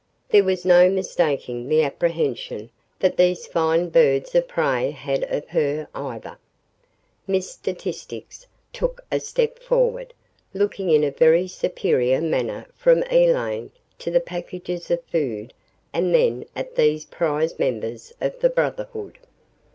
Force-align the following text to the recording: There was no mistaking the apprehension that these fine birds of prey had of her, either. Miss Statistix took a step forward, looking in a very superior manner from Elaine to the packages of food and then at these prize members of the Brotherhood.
There 0.29 0.43
was 0.43 0.65
no 0.65 0.89
mistaking 0.89 1.67
the 1.67 1.83
apprehension 1.83 2.71
that 2.97 3.17
these 3.17 3.45
fine 3.45 3.89
birds 3.89 4.33
of 4.33 4.47
prey 4.47 4.89
had 4.89 5.23
of 5.25 5.49
her, 5.49 5.87
either. 5.93 6.39
Miss 7.27 7.51
Statistix 7.55 8.47
took 8.73 9.05
a 9.11 9.19
step 9.19 9.59
forward, 9.59 10.15
looking 10.55 10.89
in 10.89 11.03
a 11.03 11.11
very 11.11 11.47
superior 11.47 12.19
manner 12.19 12.65
from 12.75 13.03
Elaine 13.11 13.69
to 13.99 14.09
the 14.09 14.19
packages 14.19 14.89
of 14.89 15.03
food 15.03 15.53
and 15.93 16.15
then 16.15 16.45
at 16.55 16.75
these 16.75 17.05
prize 17.05 17.59
members 17.59 18.11
of 18.19 18.39
the 18.39 18.49
Brotherhood. 18.49 19.19